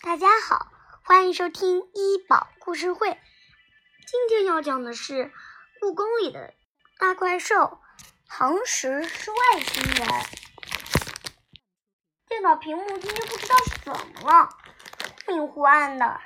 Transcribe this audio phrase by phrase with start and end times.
[0.00, 0.68] 大家好，
[1.02, 3.08] 欢迎收听医宝故事会。
[4.06, 5.32] 今天要讲的是
[5.80, 6.54] 故宫里的
[7.00, 7.80] 大怪兽
[8.28, 10.08] 唐石是外星人。
[12.28, 13.92] 电脑屏幕今天不知道怎
[14.22, 14.48] 么了，
[15.26, 16.20] 忽明忽暗的。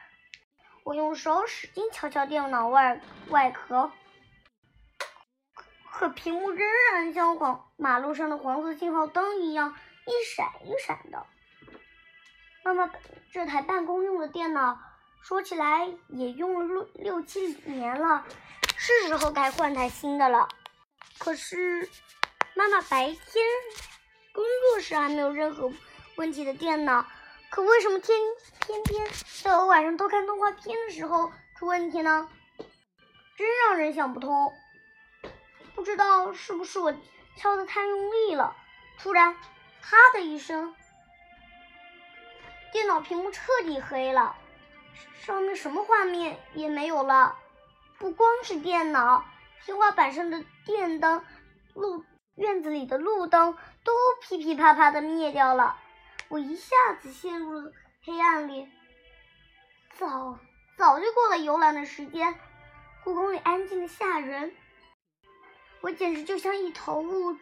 [0.84, 3.90] 我用手使劲敲敲电脑外外壳，
[5.90, 9.74] 可屏幕仍然像黄马路上的黄色信号灯一样
[10.06, 11.26] 一闪一闪的。
[12.64, 12.90] 妈妈，
[13.32, 14.78] 这台办公用的电脑，
[15.20, 18.24] 说起来也用了六六七年了，
[18.76, 20.48] 是时候该换台新的了。
[21.18, 21.88] 可是，
[22.54, 23.44] 妈妈白天
[24.32, 25.72] 工作时还没有任何
[26.16, 27.04] 问题的电脑，
[27.50, 28.16] 可为什么天
[28.64, 29.08] 偏偏
[29.42, 32.28] 在我晚上偷看动画片的时候出问题呢？
[33.36, 34.52] 真让人想不通。
[35.74, 36.94] 不知道是不是我
[37.36, 38.54] 敲的太用力了，
[38.98, 39.34] 突然，
[39.82, 40.76] 啪的一声。
[42.72, 44.34] 电脑屏幕彻底黑了，
[45.20, 47.36] 上面什么画面也没有了。
[47.98, 49.24] 不光是电脑，
[49.64, 51.22] 天花板上的电灯、
[51.74, 52.02] 路
[52.34, 53.92] 院子里的路灯都
[54.22, 55.76] 噼噼啪啪的灭掉了。
[56.28, 57.72] 我一下子陷入了
[58.04, 58.68] 黑暗里。
[59.98, 60.38] 早
[60.78, 62.34] 早就过了游览的时间，
[63.04, 64.56] 故宫里安静的吓人。
[65.82, 67.36] 我简直就像一头雾，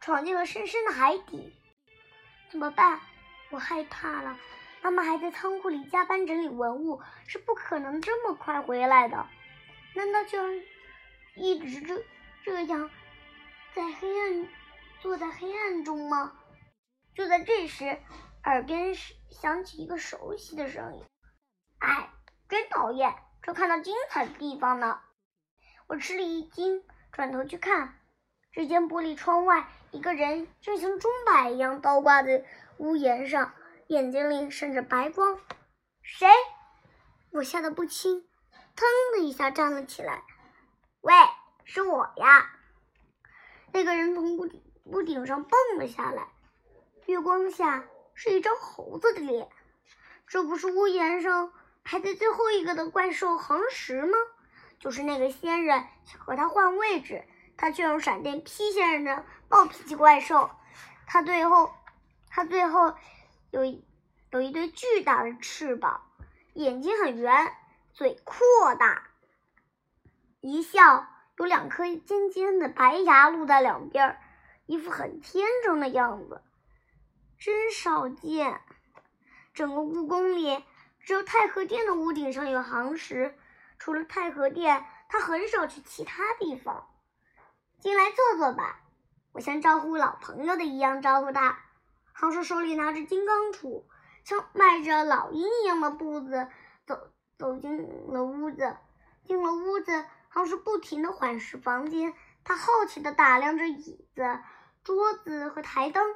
[0.00, 1.52] 闯进了深深的海底。
[2.50, 3.00] 怎么办？
[3.50, 4.38] 我害怕了。
[4.86, 9.26] 妈妈还在仓库里加班整理文物，是不可能这么快回来的。
[9.96, 10.38] 难道就
[11.34, 12.04] 一直这
[12.44, 12.88] 这样
[13.74, 14.48] 在黑暗
[15.00, 16.38] 坐在黑暗中吗？
[17.16, 17.98] 就在这时，
[18.44, 18.94] 耳边
[19.28, 21.02] 响起一个熟悉的声音
[21.82, 22.08] ：“哎，
[22.48, 23.12] 真讨厌！
[23.42, 25.00] 正看到精彩的地方呢。”
[25.88, 27.98] 我吃了一惊，转头去看，
[28.52, 32.44] 只见玻璃窗外一个人正像钟摆一样倒挂在
[32.76, 33.52] 屋檐上。
[33.88, 35.38] 眼睛里闪着白光，
[36.02, 36.26] 谁？
[37.30, 38.26] 我吓得不轻，
[38.74, 40.24] 腾的一下站了起来。
[41.02, 41.14] 喂，
[41.64, 42.50] 是我呀！
[43.72, 46.26] 那个人从屋顶屋顶上蹦了下来，
[47.06, 47.84] 月光下
[48.14, 49.48] 是一张猴子的脸。
[50.26, 51.52] 这不是屋檐上
[51.84, 54.18] 排在最后一个的怪兽横石吗？
[54.80, 57.24] 就是那个仙人想和他换位置，
[57.56, 60.50] 他却用闪电劈仙人的暴脾气怪兽。
[61.06, 61.72] 他最后，
[62.28, 62.92] 他最后。
[63.50, 63.64] 有
[64.30, 66.02] 有一对巨大的翅膀，
[66.54, 67.54] 眼睛很圆，
[67.92, 69.08] 嘴扩大，
[70.40, 71.08] 一笑
[71.38, 74.18] 有两颗尖尖的白牙露在两边，
[74.66, 76.42] 一副很天真的样子，
[77.38, 78.60] 真少见。
[79.54, 80.64] 整个故宫里，
[81.00, 83.34] 只有太和殿的屋顶上有行石，
[83.78, 86.88] 除了太和殿，他很少去其他地方。
[87.78, 88.80] 进来坐坐吧，
[89.32, 91.58] 我像招呼老朋友的一样招呼他。
[92.18, 93.84] 杭石手里拿着金刚杵，
[94.24, 96.48] 像迈着老鹰一样的步子
[96.86, 97.76] 走走进
[98.10, 98.74] 了屋子。
[99.22, 104.40] 进了屋子，杭石不停地环视房间，他好奇地打量着椅子、
[104.82, 106.14] 桌子和台灯，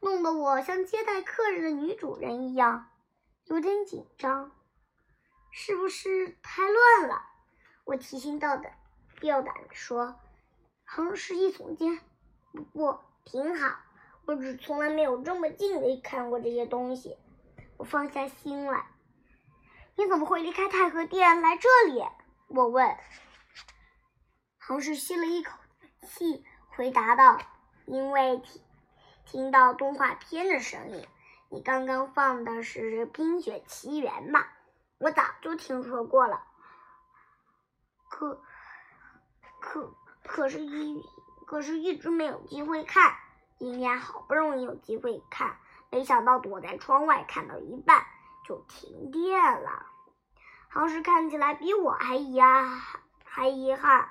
[0.00, 2.88] 弄得我像接待客人的女主人一样，
[3.44, 4.50] 有点紧张。
[5.50, 7.22] 是不是太乱了？
[7.84, 8.72] 我提心吊胆
[9.20, 10.18] 吊胆地说。
[10.84, 12.00] 杭石一耸肩，
[12.52, 13.76] 不过挺好。
[14.26, 17.16] 我只从来没有这么近的看过这些东西，
[17.76, 18.86] 我放下心来。
[19.96, 22.02] 你怎么会离开太和殿来这里？
[22.48, 22.96] 我问。
[24.58, 25.58] 杭氏吸了一口
[26.02, 27.38] 气，回答道
[27.84, 28.62] ：“因为听
[29.26, 31.06] 听到动画片的声音。
[31.50, 34.52] 你刚刚放的是《冰雪奇缘》吧？
[34.98, 36.42] 我早就听说过了。
[38.08, 38.42] 可
[39.60, 41.02] 可可是，一
[41.46, 43.14] 可是一直没有机会看。”
[43.56, 45.56] 今天好不容易有机会看，
[45.90, 48.04] 没想到躲在窗外看到一半
[48.44, 49.86] 就停电了。
[50.68, 52.80] 杭石看起来比我还遗憾，
[53.24, 54.10] 还遗憾。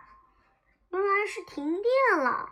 [0.89, 2.49] 原来是停电了。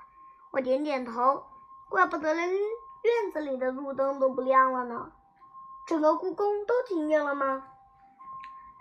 [0.52, 1.46] 我点点头，
[1.90, 5.14] 怪不得连院子里的路灯都不亮了呢。
[5.88, 7.68] 整个故宫都停电了吗？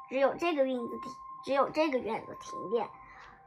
[0.08, 1.12] 只有这个院子停，
[1.44, 2.90] 只有这个院子停电。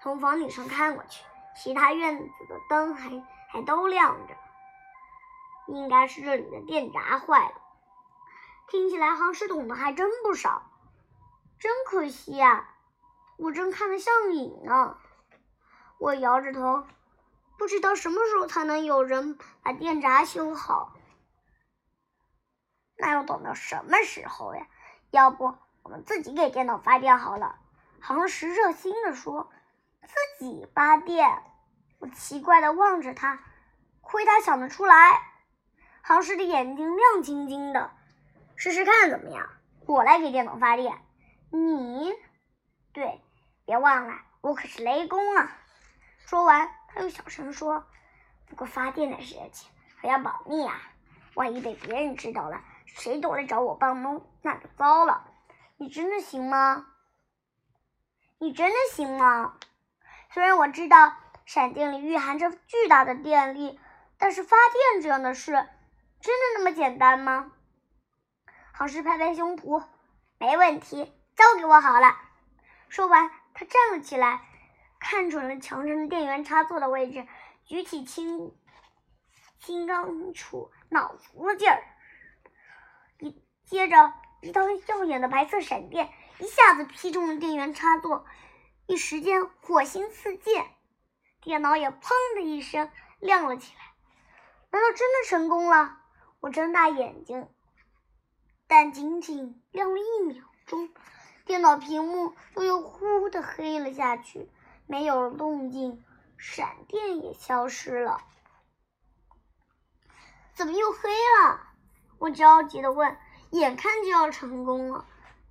[0.02, 1.26] 从房顶上看过去，
[1.58, 4.36] 其他院子的灯还还都亮着。
[5.68, 7.56] 应该是这里的电闸坏了。
[8.68, 10.72] 听起来航石懂的还真不少，
[11.60, 12.70] 真可惜呀！
[13.38, 14.98] 我正看得上瘾呢。
[16.00, 16.86] 我摇着头，
[17.58, 20.94] 不知道什么时候才能有人把电闸修好。
[22.98, 24.68] 那要等到什么时候呀？
[25.12, 27.60] 要不我们自己给电脑发电好了？
[28.02, 29.52] 航石热心地说
[30.04, 31.44] ：“自己发电。”
[32.00, 33.40] 我奇怪地望着他，
[34.02, 35.33] 亏他想得出来。
[36.06, 37.90] 杭石的眼睛亮晶晶的，
[38.58, 39.50] 试试看怎么样？
[39.88, 40.98] 我来给电脑发电。
[41.50, 42.12] 你，
[42.92, 43.22] 对，
[43.64, 45.58] 别忘了，我可是雷公啊！
[46.26, 47.86] 说完，他又小声说
[48.50, 50.82] ：“不过发电的事情还要保密啊，
[51.36, 55.32] 万一被别人知道了，谁都来找我帮忙，那就糟了。
[55.78, 56.86] 你真的行吗？
[58.40, 59.54] 你真的行吗？
[60.32, 61.14] 虽然我知道
[61.46, 63.80] 闪电里蕴含着巨大的电力，
[64.18, 64.58] 但是发
[64.92, 65.66] 电这样的事，
[66.24, 67.52] 真的那么简单吗？”
[68.74, 69.84] 好事拍拍胸脯，
[70.40, 72.18] 没问题，交给我好了。
[72.88, 74.42] 说完，他站了起来，
[75.00, 77.28] 看准了墙上的电源插座的位置，
[77.66, 78.56] 举起金
[79.60, 81.84] 金刚杵，脑足了劲儿。
[83.20, 86.10] 一接着，一道耀眼的白色闪电
[86.40, 88.26] 一下子劈中了电源插座，
[88.88, 90.66] 一时间火星四溅，
[91.42, 93.82] 电脑也砰的一声亮了起来。
[94.72, 96.00] 难道真的成功了？
[96.44, 97.48] 我睁大眼睛。
[98.68, 100.90] 但仅仅亮了一秒钟，
[101.46, 104.52] 电脑屏幕就又呼的黑了下去，
[104.86, 106.04] 没有了动静，
[106.38, 108.22] 闪电也消失了。
[110.54, 111.62] 怎么又黑了？
[112.18, 113.18] 我焦急的问。
[113.52, 115.06] 眼看就要成功了，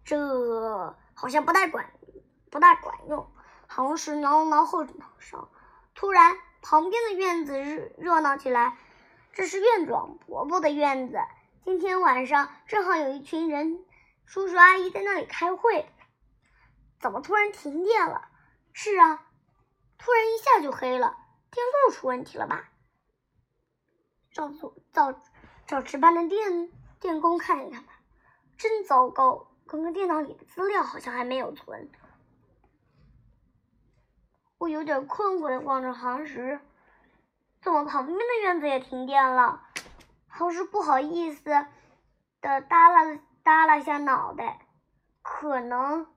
[0.05, 1.91] 这好像不太管，
[2.51, 3.33] 不大管用。
[3.67, 5.49] 行时挠了挠后脑勺，
[5.95, 8.77] 突然旁边的院子热热闹起来。
[9.33, 11.17] 这是院长伯伯的院子。
[11.65, 13.83] 今天晚上正好有一群人，
[14.27, 15.87] 叔叔阿姨在那里开会。
[17.01, 18.29] 怎么突然停电了？
[18.75, 19.27] 是啊，
[19.97, 21.17] 突然一下就黑了，
[21.51, 22.69] 电路出问题了吧？
[24.31, 24.51] 找
[24.93, 25.21] 找
[25.67, 26.71] 找值班的电
[27.01, 27.93] 电工看一看吧。
[28.59, 31.91] 真糟糕，刚刚电脑里的资料好像还没有存。
[34.59, 36.61] 我有点困惑的望着航时，
[37.63, 39.63] 怎么旁边的院子也停电了？
[40.27, 41.45] 好是不好意思
[42.41, 44.67] 的耷拉耷拉下脑袋，
[45.23, 46.13] 可能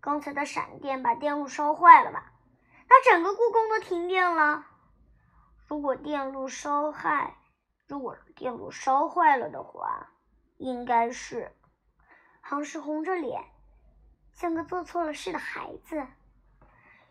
[0.00, 2.32] 刚才的闪电把电路烧坏了吧？
[2.88, 4.66] 那整个故宫都停电了。
[5.68, 7.36] 如果电路烧坏，
[7.86, 10.08] 如果电路烧坏了的话，
[10.56, 11.52] 应该是……
[12.40, 13.44] 杭氏红着脸，
[14.32, 15.94] 像个做错了事的孩子。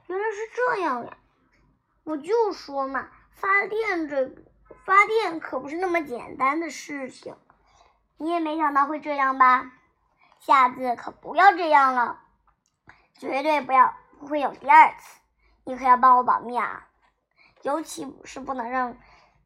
[0.07, 1.17] 原来是这样呀！
[2.03, 3.07] 我就说嘛，
[3.39, 4.31] 发电这。
[4.86, 7.36] 发电可不是那么简单的事情，
[8.18, 9.71] 你也没想到会这样吧？
[10.39, 12.19] 下次可不要这样了，
[13.13, 15.19] 绝对不要，不会有第二次。
[15.63, 16.88] 你可要帮我保密啊，
[17.62, 18.97] 尤其是不能让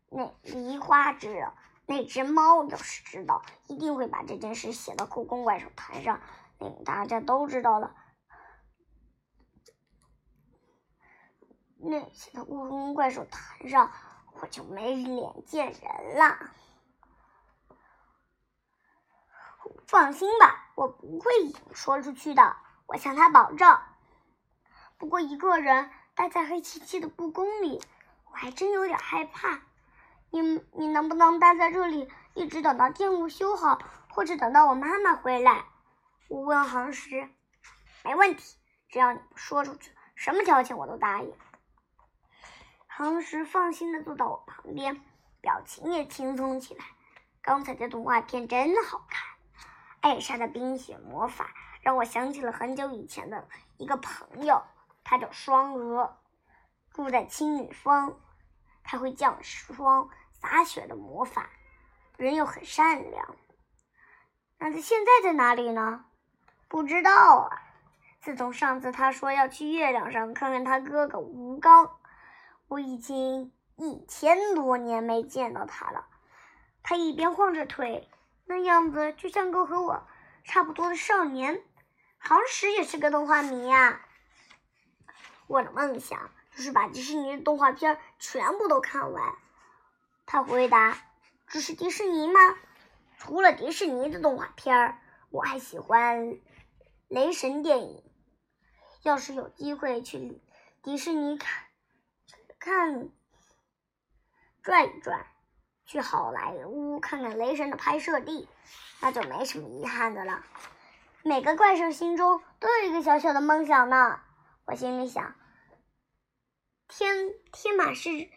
[0.09, 1.53] 那梨花知道。
[1.85, 6.21] 那只猫要是知道，一定会把这件事写到故宫怪兽台上，
[6.59, 7.93] 令大家都知道了。
[11.83, 13.91] 那写到故宫怪兽台上。
[14.41, 16.37] 我就没脸见人了。
[19.85, 21.31] 放心吧，我不会
[21.71, 22.57] 说出去的，
[22.87, 23.79] 我向他保证。
[24.97, 27.79] 不过一个人待在黑漆漆的故宫里，
[28.25, 29.61] 我还真有点害怕。
[30.31, 30.41] 你
[30.71, 33.79] 你能不能待在这里，一直等到电路修好，
[34.09, 35.65] 或者等到我妈妈回来？
[36.27, 37.29] 我问行时。
[38.03, 38.57] 没问题，
[38.89, 41.31] 只要你不说出去，什么条件我都答应。
[42.95, 45.01] 唐时放心的坐到我旁边，
[45.41, 46.85] 表情也轻松起来。
[47.41, 49.25] 刚才的动画片真好看，
[50.01, 51.49] 艾莎的冰雪魔法
[51.81, 54.61] 让我想起了很久以前的一个朋友，
[55.03, 56.19] 他叫双鹅，
[56.91, 58.15] 住在青女峰，
[58.83, 61.49] 他会降霜洒雪的魔法，
[62.15, 63.35] 人又很善良。
[64.59, 66.05] 那他现在在哪里呢？
[66.67, 67.63] 不知道啊。
[68.21, 71.97] 自从上次他说要去月亮上看看他哥哥吴刚。
[72.73, 76.07] 我已经一千多年没见到他了。
[76.81, 78.09] 他一边晃着腿，
[78.45, 80.07] 那样子就像个和我
[80.43, 81.63] 差不多的少年。
[82.17, 84.03] 航时也是个动画迷呀。
[85.45, 89.35] 我的梦想就是把迪士尼的动画片全部都看完。
[90.25, 90.97] 他回答
[91.45, 92.39] ：“这是迪士尼吗？
[93.19, 94.97] 除了迪士尼的动画片，
[95.29, 96.39] 我还喜欢
[97.07, 98.03] 雷神电影。
[99.03, 100.41] 要是有机会去
[100.81, 101.65] 迪士尼看。”
[102.63, 103.09] 看，
[104.61, 105.27] 转一转，
[105.85, 108.47] 去好莱坞看看雷神的拍摄地，
[109.01, 110.45] 那就没什么遗憾的了。
[111.23, 114.21] 每个怪兽心中都有一个小小的梦想呢。
[114.63, 115.35] 我心里想，
[116.87, 118.29] 天天马是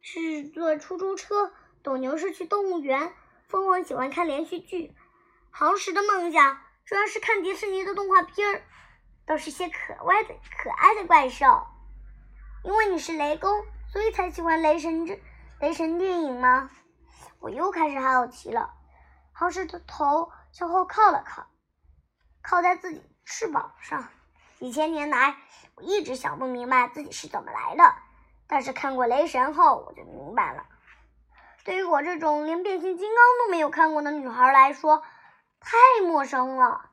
[0.00, 1.52] 是坐出租车，
[1.82, 3.12] 斗牛是去动物园，
[3.48, 4.94] 凤凰喜欢看连续剧，
[5.50, 8.62] 航时的梦想主要是看迪士尼的动画片儿，
[9.26, 11.66] 都是些可爱的可爱的怪兽。
[12.64, 15.22] 因为你是雷公，所以才喜欢雷神之
[15.60, 16.70] 雷神电影吗？
[17.38, 18.72] 我又开始好奇了。
[19.32, 21.46] 浩时的头向后靠了靠，
[22.42, 24.08] 靠在自己翅膀上。
[24.58, 25.36] 几千年来，
[25.74, 27.94] 我一直想不明白自己是怎么来的。
[28.46, 30.64] 但是看过《雷神》后，我就明白了。
[31.64, 35.02] 对于我这种连变形金刚都没有看过的女孩来说，
[35.60, 36.92] 太陌生了。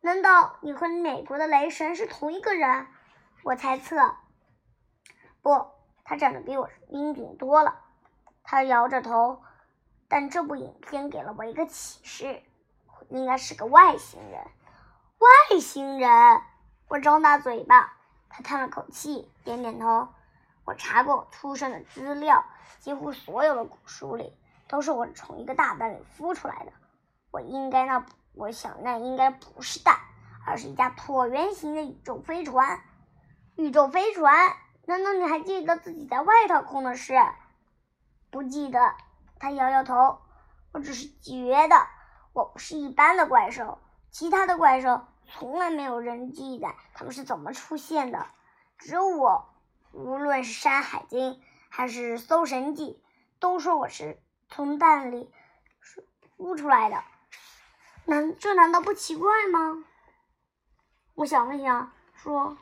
[0.00, 2.86] 难道你和美国的雷神是同一个人？
[3.42, 4.16] 我猜测。
[5.44, 5.66] 不，
[6.04, 7.82] 他长得比我英俊多了。
[8.42, 9.42] 他摇着头。
[10.08, 12.42] 但这部影片给了我一个启示，
[13.10, 14.40] 应该是个外星人。
[15.18, 16.40] 外星人！
[16.88, 17.92] 我张大嘴巴。
[18.30, 20.08] 他叹了口气，点点头。
[20.64, 22.42] 我查过我出生的资料，
[22.78, 26.72] 几乎所有的古书里都是我从一个大蛋里孵出来的。
[27.30, 29.98] 我应该那，我想那应该不是蛋，
[30.46, 32.80] 而是一架椭圆形的宇宙飞船。
[33.56, 34.54] 宇宙飞船？
[34.86, 37.14] 难道你还记得自己在外太空的事？
[38.30, 38.94] 不记得。
[39.38, 40.20] 他摇摇头，
[40.72, 41.86] 我只是觉得
[42.32, 43.78] 我不是一般的怪兽。
[44.10, 48.26] 其他的怪兽从来没有人记载他们是怎么出现的，
[48.78, 49.50] 只有我。
[49.92, 51.34] 无论是《山海经》
[51.68, 53.02] 还是《搜神记》，
[53.40, 55.30] 都说我是从蛋里
[56.36, 57.02] 孵出来的。
[58.06, 59.84] 难这难道不奇怪吗？
[61.14, 62.56] 我想了想，说，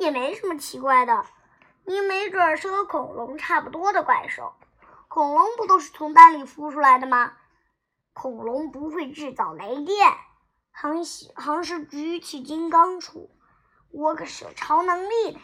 [0.00, 1.24] 也没什么奇怪的。
[1.84, 4.54] 你没准儿是和恐龙差不多的怪兽。
[5.08, 7.34] 恐龙不都是从蛋里孵出来的吗？
[8.12, 10.12] 恐龙不会制造雷电。
[10.72, 11.04] 航
[11.36, 13.28] 航是举起金刚杵，
[13.90, 15.40] 我可是有超能力的。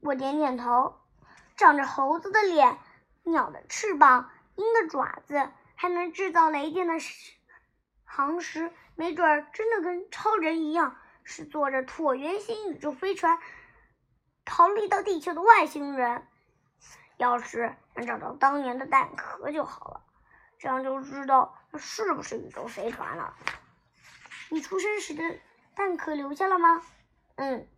[0.00, 0.94] 我点点头。
[1.56, 2.78] 长着猴子的脸、
[3.22, 6.94] 鸟的翅膀、鹰的爪子，还能制造雷电的
[8.04, 13.40] 航时，没准儿真的跟超人一样，是坐着椭圆形宇宙飞船
[14.44, 16.28] 逃离到地球的外星人。
[17.16, 20.00] 要是能找到当年的蛋壳就好了，
[20.58, 23.34] 这样就知道它是不是宇宙飞船了。
[24.50, 25.22] 你出生时的
[25.76, 26.82] 蛋壳留下了吗？
[27.36, 27.68] 嗯，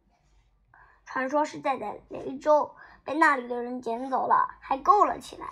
[1.05, 2.75] 传说是在在雷州
[3.05, 5.51] 被那里的人捡走了，还够了起来。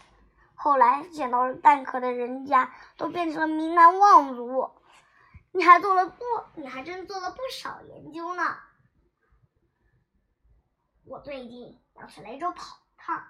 [0.54, 4.70] 后来捡到蛋壳的人家都变成了名门望族。
[5.56, 6.24] 你还做了不？
[6.56, 8.58] 你还真做了不少研究呢。
[11.04, 13.24] 我最近要去雷州跑一趟。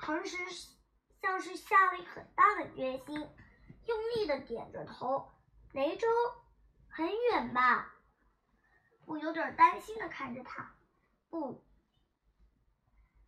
[0.00, 0.38] 唐时
[1.20, 3.14] 像是下了很大的决心，
[3.84, 5.30] 用力的点着头。
[5.72, 6.08] 雷州
[6.88, 7.94] 很远吧？
[9.04, 10.74] 我有点担心的看着他。
[11.28, 11.62] 不，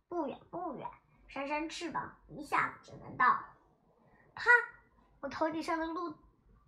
[0.07, 0.89] 不远不远，
[1.27, 3.45] 扇扇翅膀，一下子就能到。
[4.33, 4.49] 啪！
[5.21, 6.15] 我头顶上的路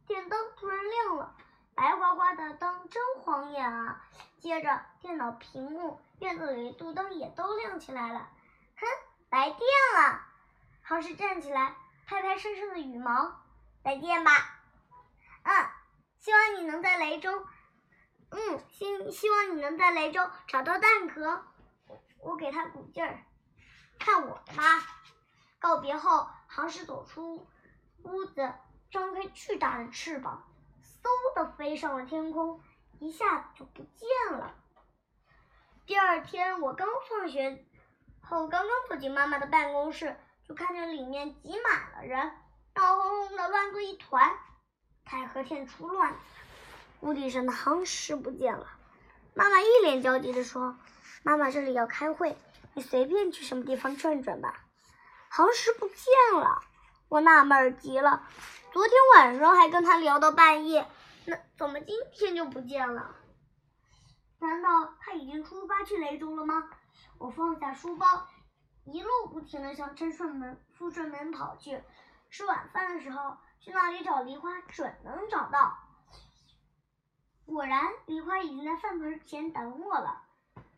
[0.08, 1.36] 电灯突然亮了，
[1.76, 4.02] 白花花的灯真晃眼啊！
[4.40, 8.30] 接着电脑屏幕、院子里的路灯也都亮起来了。
[8.78, 8.88] 哼！
[9.30, 9.60] 来电
[9.96, 10.22] 了，
[10.82, 13.36] 航时站起来，拍拍身上的羽毛，
[13.84, 14.32] 来电吧。
[15.44, 15.66] 嗯，
[16.18, 17.46] 希望你能在雷中，
[18.30, 21.44] 嗯，希希望你能在雷中找到蛋壳。
[22.22, 23.26] 我给他鼓劲儿，
[24.00, 24.64] 看我的吧。
[25.60, 27.46] 告别后，航时走出
[28.04, 28.54] 屋子，
[28.92, 30.44] 张开巨大的翅膀，
[31.04, 32.62] 嗖的飞上了天空，
[33.00, 34.56] 一下子就不见了。
[35.86, 37.66] 第二天，我刚放学。
[38.22, 40.18] 后刚刚走进妈妈的办公室，
[40.48, 42.32] 就看见里面挤满了人，
[42.76, 44.38] 闹哄哄的乱作一团。
[45.06, 46.20] 太和天出乱子，
[47.00, 48.68] 屋顶上的航石不见了。
[49.34, 50.78] 妈妈一脸焦急地说
[51.24, 52.38] ：“妈妈这里要开会，
[52.74, 54.66] 你随便去什么地方转转吧。”
[55.30, 55.96] 航石不见
[56.34, 56.64] 了，
[57.10, 58.28] 我纳闷极了。
[58.72, 60.88] 昨天晚上还跟他聊到半夜，
[61.26, 63.16] 那怎么今天就不见了？
[64.40, 66.70] 难道他已经出发去雷州了吗？
[67.18, 68.28] 我放下书包，
[68.86, 71.82] 一路不停地向真顺门、富顺门跑去。
[72.30, 75.80] 吃晚饭的时候，去那里找梨花，准能找到。
[77.46, 80.24] 果然，梨花已经在饭盆前等我了。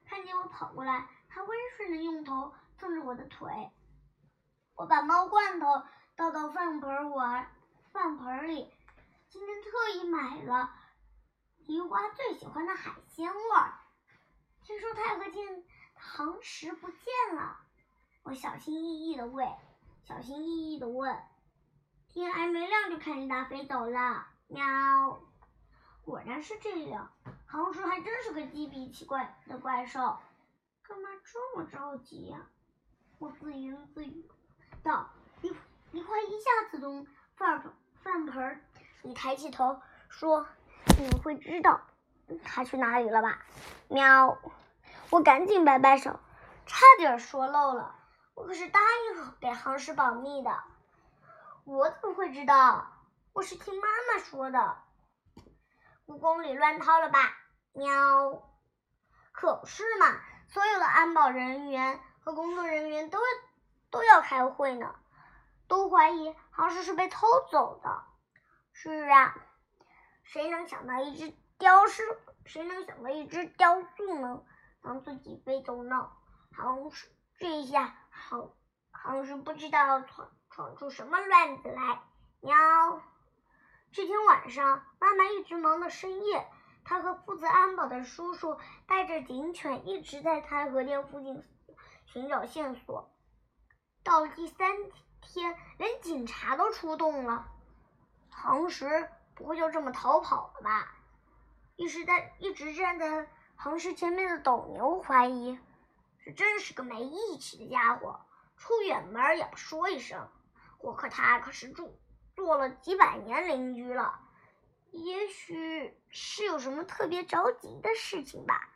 [0.06, 3.72] 看见我跑过来，他温顺的用头蹭着我的腿。
[4.76, 5.84] 我把猫罐头
[6.20, 7.50] 倒到饭盆碗
[7.94, 8.70] 饭盆里，
[9.30, 10.70] 今天特意买了
[11.66, 13.80] 梨花最喜欢的海鲜味儿。
[14.62, 15.64] 听说太和剑。
[15.96, 17.58] 航时不见了，
[18.24, 19.48] 我小心翼翼的问，
[20.04, 21.18] 小心翼翼的问，
[22.10, 24.28] 天还没亮就看见它飞走了。
[24.48, 25.22] 喵，
[26.04, 27.14] 果然是这样，
[27.46, 30.18] 航时还真是个机脾气怪的怪兽，
[30.84, 32.46] 干嘛这么着急呀？
[33.20, 34.30] 我自言自语
[34.84, 35.10] 道。
[35.92, 37.64] 你会一下子从饭
[38.04, 38.64] 饭盆
[39.02, 40.48] 里抬起头说
[41.00, 41.82] ：“你会知道
[42.44, 43.40] 他去哪里了吧？”
[43.90, 44.38] 喵。
[45.10, 46.20] 我赶紧摆摆手，
[46.68, 47.96] 差点说漏了。
[48.36, 50.64] 我可是答应给航师保密的。
[51.64, 52.92] 我怎么会知道？
[53.34, 54.78] 我我是听妈妈说的。
[56.06, 57.20] 故宫里乱套了吧？
[57.72, 58.44] 喵。
[59.32, 60.20] 可是嘛，
[60.50, 63.18] 所有的安保人员和工作人员都
[63.90, 64.94] 都要开会呢，
[65.70, 68.04] 都怀疑好像是被偷走的。
[68.74, 69.36] 是啊，
[70.24, 72.04] 谁能想到一只雕饰？
[72.46, 74.44] 谁能想到一只雕塑能
[74.82, 76.12] 让自己飞走呢？
[76.52, 77.08] 好是
[77.38, 78.50] 这下好，
[78.92, 82.02] 好是不知道闯闯出什么乱子来。
[82.42, 83.02] 喵。
[83.92, 86.48] 这天晚上，妈妈一直忙到深夜。
[86.86, 88.58] 他和负责安保的叔叔
[88.88, 91.44] 带着警犬一直在太和殿附近
[92.06, 93.12] 寻找线索。
[94.04, 97.48] 到了第三天，天连警察都出动了。
[98.30, 100.96] 恒石不会就这么逃跑了吧？
[101.76, 105.58] 一直在一直站在恒石前面的斗牛怀疑，
[106.26, 108.20] 这真是个没义气的家伙，
[108.58, 110.30] 出远门也不说一声。
[110.80, 112.00] 我和他可是住
[112.36, 114.20] 做了几百年邻居了。
[114.92, 118.70] 也许是有什么特别着急的事情吧，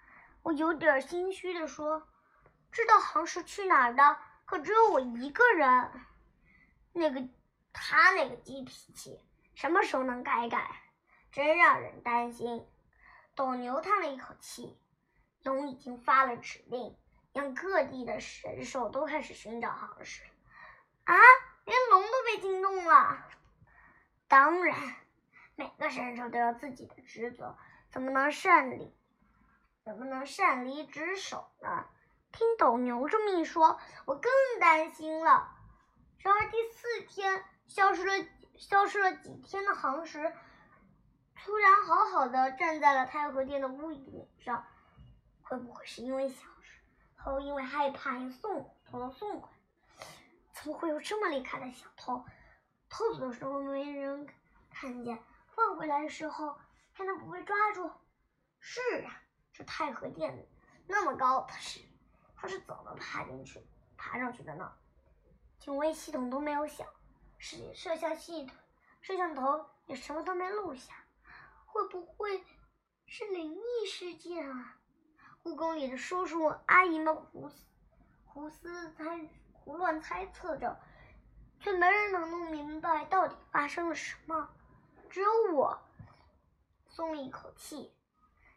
[0.44, 2.08] 我有点心虚的说
[2.72, 5.92] ：“知道航石去哪儿的，可只有我一个人。”
[6.94, 7.28] 那个
[7.74, 9.20] 他那个急脾气，
[9.56, 10.82] 什么时候能改改？
[11.32, 12.66] 真让人担心。
[13.36, 14.80] 斗牛叹了一口气，
[15.44, 16.96] 龙已经发了指令，
[17.34, 20.24] 让各地的神兽都开始寻找航石。
[21.04, 21.16] 啊，
[21.66, 23.26] 连龙都被惊动了。
[24.28, 24.78] 当然。
[25.56, 27.56] 每个神兽都有自己的职责，
[27.92, 28.92] 怎么能擅离，
[29.84, 31.86] 怎么能擅离职守呢？
[32.32, 35.53] 听斗牛这么一说，我更担心了。
[36.24, 40.34] 然而第四天，消失了消失了几天的航石，
[41.36, 44.66] 突然好好的站在了太和殿的屋顶上，
[45.42, 46.82] 会不会是因为小时
[47.18, 50.08] 候因为害怕又送偷偷送回来？
[50.54, 52.26] 怎么会有这么厉害的小偷？
[52.88, 54.26] 偷走的时候没人
[54.70, 55.22] 看见。
[55.56, 56.58] 放回来的时候
[56.94, 57.92] 还能不被抓住？
[58.60, 60.48] 是啊，这太和殿
[60.88, 61.82] 那么高，他是
[62.34, 63.62] 他是怎么爬进去、
[63.98, 64.74] 爬上去的呢？
[65.64, 66.86] 警卫系统都没有响，
[67.38, 68.54] 是摄像系统、
[69.00, 70.94] 摄像头也什么都没录下，
[71.66, 72.44] 会不会
[73.06, 74.76] 是灵异事件啊？
[75.42, 77.66] 故宫里的叔叔阿姨们胡思
[78.26, 80.78] 胡思猜胡乱猜测着，
[81.62, 84.50] 却没人能弄明白到底发生了什么。
[85.10, 85.80] 只有我
[86.90, 87.96] 松了一口气，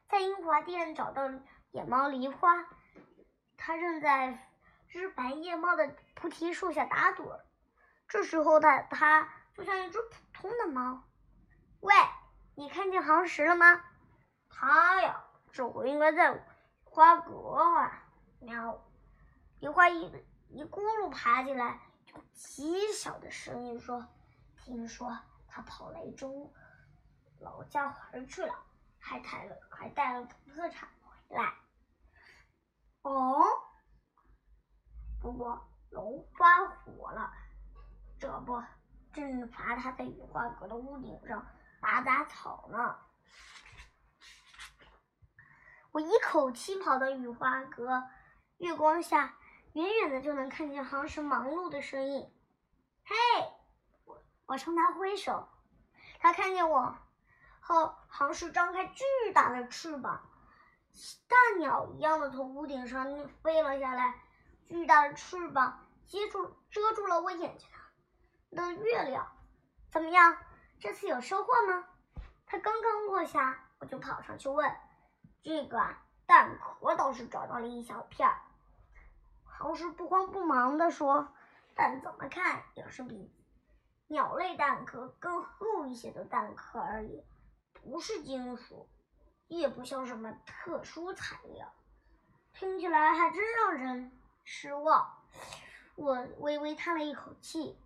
[0.08, 1.30] 在英华殿找到
[1.70, 2.66] 野猫梨花，
[3.56, 4.50] 它正在
[4.88, 7.40] 枝白叶茂的菩提树下打盹。
[8.08, 11.02] 这时候的它就像一只普通的猫。
[11.80, 11.94] 喂，
[12.54, 13.84] 你看见航石了吗？
[14.48, 16.44] 它呀，这回应该在
[16.84, 18.02] 花阁啊。
[18.40, 18.82] 喵！
[19.60, 20.12] 一花一
[20.48, 21.80] 一咕噜爬进来，
[22.12, 24.06] 用极小的声音说
[24.62, 25.18] ：“听说。”
[25.48, 26.52] 他跑雷中
[27.40, 28.54] 老家玩去了，
[28.98, 31.54] 还带了还带了土特产回来。
[35.46, 37.32] 不过龙发火了，
[38.18, 38.60] 这不
[39.12, 41.46] 正罚他在雨花阁的屋顶上
[41.80, 42.98] 拔杂草呢。
[45.92, 48.02] 我一口气跑到雨花阁，
[48.56, 49.36] 月光下
[49.74, 52.34] 远远的就能看见航神忙碌的身影。
[53.04, 53.14] 嘿！
[54.04, 55.48] 我我冲他挥手，
[56.18, 56.98] 他看见我
[57.60, 60.28] 后，航是张开巨大的翅膀，
[61.28, 64.25] 大鸟一样的从屋顶上飞了下来。
[64.68, 67.68] 巨大的翅膀接住遮住了我眼睛
[68.50, 69.26] 的月亮。
[69.90, 70.36] 怎么样，
[70.78, 71.84] 这次有收获吗？
[72.46, 74.76] 它刚刚落下，我就跑上去问。
[75.42, 75.94] 这个
[76.26, 78.40] 蛋壳倒是找到了一小片儿。
[79.44, 81.28] 航是不慌不忙地说
[81.74, 83.32] ：“但怎么看也是比……”
[84.08, 87.24] 鸟类蛋壳更厚一些的蛋壳而已，
[87.72, 88.88] 不是金属，
[89.48, 91.72] 也不像什么特殊材料，
[92.52, 94.15] 听起来还真让人
[94.48, 95.12] 失望。
[95.96, 97.76] 我微微叹了一口气，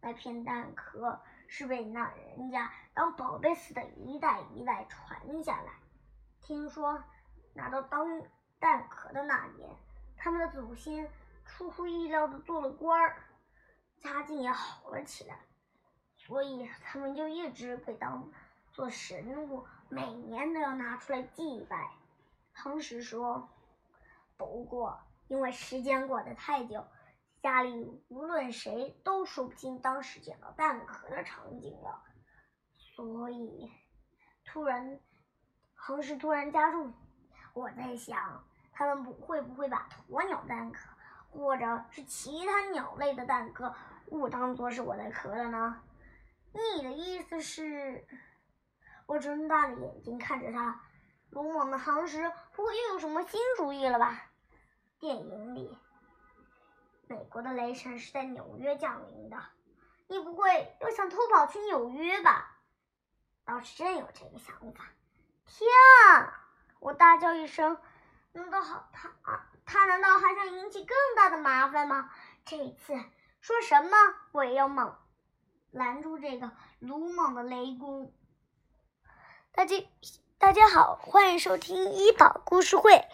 [0.00, 5.72] 那片蛋壳是被那人家当宝贝似的，一代一代传下来。
[6.40, 7.02] 听说
[7.54, 8.22] 拿到当
[8.60, 9.76] 蛋壳的那年，
[10.16, 11.10] 他们的祖先
[11.44, 13.16] 出乎意料的做了官儿。
[13.98, 15.40] 家境也好了起来，
[16.16, 18.30] 所以他们就一直被当
[18.70, 21.90] 做神物，每年都要拿出来祭拜。
[22.52, 23.48] 当时说，
[24.36, 26.86] 不过因为时间过得太久，
[27.42, 32.02] 家里无论谁都说不清当时捡到蛋壳的场景了，
[32.76, 33.70] 所以
[34.44, 35.00] 突然，
[35.74, 36.92] 恒石突然加重。
[37.52, 40.90] 我在想，他们不会不会把鸵鸟蛋壳，
[41.30, 43.74] 或者是其他鸟类的蛋壳？
[44.08, 45.82] 误当做是我的壳了呢，
[46.52, 48.06] 你的意思是？
[49.06, 50.80] 我睁大了眼睛看着他。
[51.30, 54.30] 鲁莽的行时不会又有什么新主意了吧？
[55.04, 55.76] 电影里，
[57.08, 59.36] 美国的雷神是在纽约降临的。
[60.06, 62.56] 你不会又想偷跑去纽约吧？
[63.44, 64.86] 倒是真有这个想法。
[65.44, 65.68] 天
[66.08, 66.48] 啊！
[66.80, 67.76] 我大叫一声。
[68.32, 69.12] 难道好他
[69.66, 72.10] 他难道还想引起更大的麻烦吗？
[72.46, 72.94] 这一次
[73.42, 73.90] 说什么
[74.32, 74.96] 我也要猛
[75.70, 78.10] 拦住这个鲁莽的雷公。
[79.52, 79.86] 大家
[80.38, 83.06] 大家好，欢迎收听医保故事会。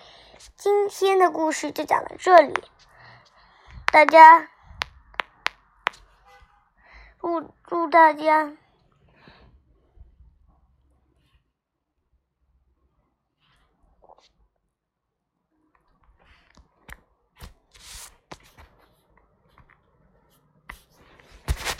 [0.57, 2.55] 今天的故事就讲到这里，
[3.93, 4.49] 大家
[7.21, 8.57] 祝祝大家。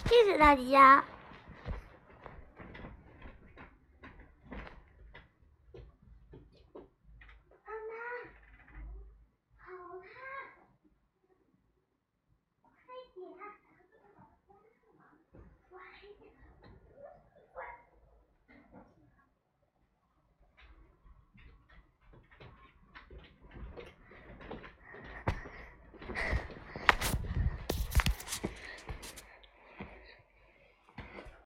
[0.07, 1.05] 谢谢大家。